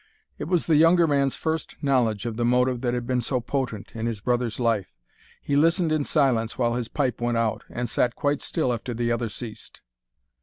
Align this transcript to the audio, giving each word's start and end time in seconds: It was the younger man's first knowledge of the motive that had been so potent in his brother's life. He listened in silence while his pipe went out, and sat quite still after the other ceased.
It 0.39 0.45
was 0.45 0.65
the 0.65 0.77
younger 0.77 1.05
man's 1.05 1.35
first 1.35 1.75
knowledge 1.83 2.25
of 2.25 2.35
the 2.35 2.43
motive 2.43 2.81
that 2.81 2.95
had 2.95 3.05
been 3.05 3.21
so 3.21 3.39
potent 3.39 3.91
in 3.95 4.07
his 4.07 4.19
brother's 4.19 4.59
life. 4.59 4.95
He 5.43 5.55
listened 5.55 5.91
in 5.91 6.05
silence 6.05 6.57
while 6.57 6.73
his 6.73 6.87
pipe 6.87 7.21
went 7.21 7.37
out, 7.37 7.65
and 7.69 7.87
sat 7.87 8.15
quite 8.15 8.41
still 8.41 8.73
after 8.73 8.95
the 8.95 9.11
other 9.11 9.29
ceased. 9.29 9.81